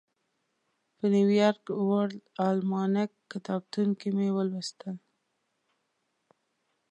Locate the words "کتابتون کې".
3.31-4.09